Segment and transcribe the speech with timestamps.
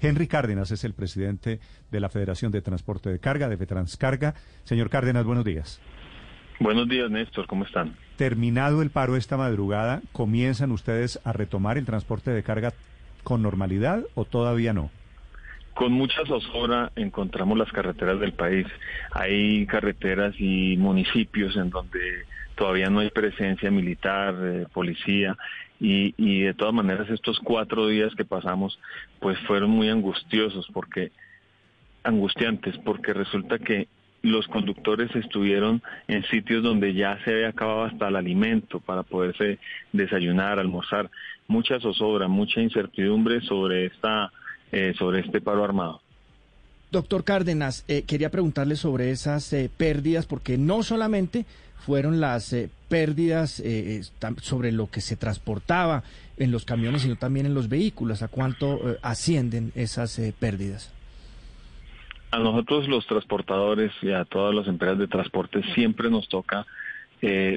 [0.00, 1.60] Henry Cárdenas es el presidente
[1.90, 4.34] de la Federación de Transporte de Carga, de Fetranscarga.
[4.64, 5.80] Señor Cárdenas, buenos días.
[6.60, 7.94] Buenos días, Néstor, ¿cómo están?
[8.16, 12.72] Terminado el paro esta madrugada, ¿comienzan ustedes a retomar el transporte de carga
[13.22, 14.90] con normalidad o todavía no?
[15.74, 18.66] Con mucha zozobra encontramos las carreteras del país.
[19.12, 22.24] Hay carreteras y municipios en donde
[22.58, 25.36] todavía no hay presencia militar, eh, policía,
[25.80, 28.80] y, y, de todas maneras estos cuatro días que pasamos
[29.20, 31.12] pues fueron muy angustiosos porque
[32.02, 33.86] angustiantes porque resulta que
[34.22, 39.60] los conductores estuvieron en sitios donde ya se había acabado hasta el alimento para poderse
[39.92, 41.08] desayunar, almorzar,
[41.46, 44.32] mucha zozobra, mucha incertidumbre sobre esta
[44.72, 46.02] eh, sobre este paro armado.
[46.90, 51.44] Doctor Cárdenas, eh, quería preguntarle sobre esas eh, pérdidas, porque no solamente
[51.84, 52.54] fueron las
[52.88, 53.62] pérdidas
[54.42, 56.02] sobre lo que se transportaba
[56.36, 58.22] en los camiones, sino también en los vehículos.
[58.22, 60.92] ¿A cuánto ascienden esas pérdidas?
[62.30, 66.66] A nosotros los transportadores y a todas las empresas de transporte siempre nos toca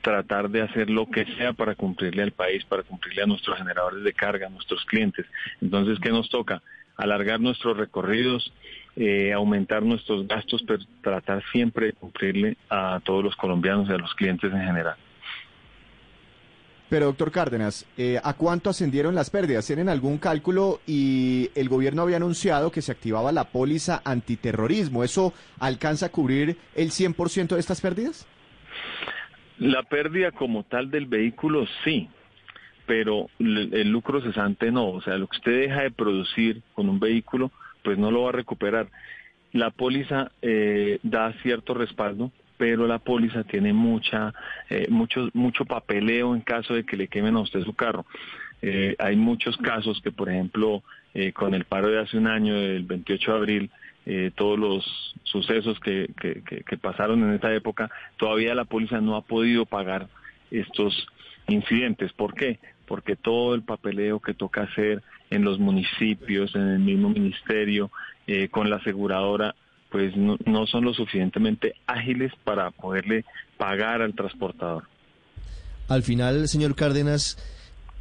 [0.00, 4.04] tratar de hacer lo que sea para cumplirle al país, para cumplirle a nuestros generadores
[4.04, 5.26] de carga, a nuestros clientes.
[5.60, 6.62] Entonces, ¿qué nos toca?
[6.96, 8.52] Alargar nuestros recorridos,
[8.96, 13.98] eh, aumentar nuestros gastos, pero tratar siempre de cumplirle a todos los colombianos y a
[13.98, 14.96] los clientes en general.
[16.88, 19.66] Pero, doctor Cárdenas, eh, ¿a cuánto ascendieron las pérdidas?
[19.66, 20.80] ¿Tienen algún cálculo?
[20.86, 25.02] Y el gobierno había anunciado que se activaba la póliza antiterrorismo.
[25.02, 28.28] ¿Eso alcanza a cubrir el 100% de estas pérdidas?
[29.58, 32.08] La pérdida como tal del vehículo, sí
[32.86, 37.00] pero el lucro cesante no, o sea, lo que usted deja de producir con un
[37.00, 37.50] vehículo,
[37.82, 38.88] pues no lo va a recuperar.
[39.52, 44.34] La póliza eh, da cierto respaldo, pero la póliza tiene mucha,
[44.68, 48.04] eh, mucho, mucho papeleo en caso de que le quemen a usted su carro.
[48.62, 50.82] Eh, hay muchos casos que, por ejemplo,
[51.34, 53.70] con el paro de hace un año, del 28 de abril,
[54.34, 59.22] todos los sucesos que, que, que, pasaron en esa época, todavía la póliza no ha
[59.22, 60.08] podido pagar
[60.50, 61.06] estos
[61.46, 62.12] incidentes.
[62.12, 62.58] ¿Por qué?
[62.86, 67.90] Porque todo el papeleo que toca hacer en los municipios, en el mismo ministerio,
[68.26, 69.54] eh, con la aseguradora,
[69.90, 73.24] pues no, no son lo suficientemente ágiles para poderle
[73.56, 74.84] pagar al transportador.
[75.88, 77.36] Al final, señor Cárdenas,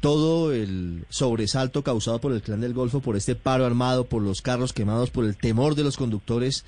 [0.00, 4.42] todo el sobresalto causado por el clan del Golfo, por este paro armado, por los
[4.42, 6.64] carros quemados, por el temor de los conductores,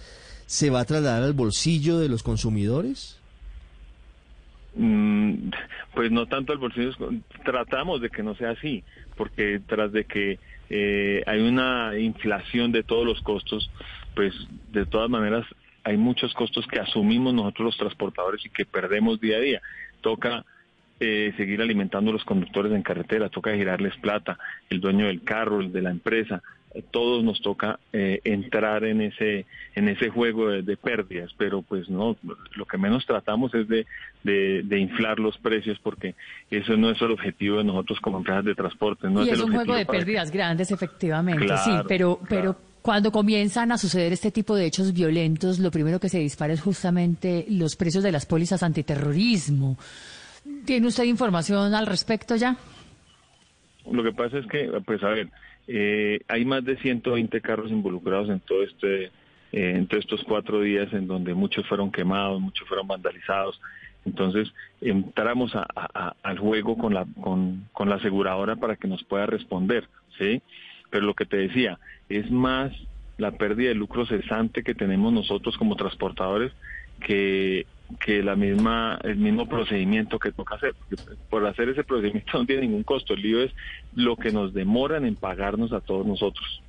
[0.47, 3.19] ¿se va a trasladar al bolsillo de los consumidores?
[4.77, 5.51] Mm,
[5.95, 6.93] pues no tanto al bolsillo,
[7.45, 8.83] tratamos de que no sea así,
[9.17, 10.39] porque tras de que
[10.71, 13.71] eh, hay una inflación de todos los costos,
[14.15, 14.35] pues
[14.73, 15.47] de todas maneras
[15.85, 19.63] hay muchos costos que asumimos nosotros los transportadores y que perdemos día a día.
[20.01, 20.45] Toca
[20.99, 24.39] eh, seguir alimentando a los conductores en carretera, toca girarles plata,
[24.71, 26.43] el dueño del carro, el de la empresa,
[26.83, 32.17] todos nos toca eh, entrar en ese en ese juego de, pérdidas pero pues no
[32.57, 33.87] lo que menos tratamos es de,
[34.23, 36.15] de, inflar los precios porque
[36.51, 39.53] eso no es el objetivo de nosotros como empresas de transporte no y es, un
[39.53, 44.67] juego de pérdidas grandes efectivamente sí pero pero cuando comienzan a suceder este tipo de
[44.67, 49.79] hechos violentos, lo primero que se dispara es justamente los precios de las pólizas antiterrorismo.
[50.67, 52.59] ¿Tiene usted información al respecto ya?
[53.91, 55.31] Lo que pasa es que, pues a ver,
[55.67, 59.11] eh, hay más de 120 carros involucrados en todo este,
[59.53, 63.61] eh, estos cuatro días, en donde muchos fueron quemados, muchos fueron vandalizados.
[64.05, 65.53] Entonces entramos
[66.23, 69.89] al juego con la, con la aseguradora para que nos pueda responder,
[70.19, 70.43] ¿sí?
[70.91, 71.79] Pero lo que te decía,
[72.11, 72.71] es más
[73.17, 76.53] la pérdida de lucro cesante que tenemos nosotros como transportadores
[77.01, 77.67] que
[77.97, 80.75] que la misma el mismo procedimiento que toca hacer
[81.31, 83.53] por hacer ese procedimiento no tiene ningún costo el lío es
[83.95, 86.63] lo que nos demoran en pagarnos a todos nosotros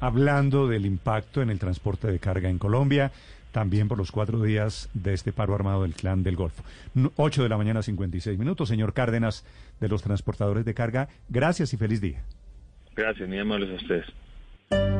[0.00, 3.12] hablando del impacto en el transporte de carga en Colombia
[3.52, 6.62] también por los cuatro días de este paro armado del clan del Golfo.
[7.16, 8.68] Ocho de la mañana, 56 minutos.
[8.68, 9.44] Señor Cárdenas,
[9.80, 12.22] de los transportadores de carga, gracias y feliz día.
[12.94, 14.97] Gracias, muy amables a ustedes.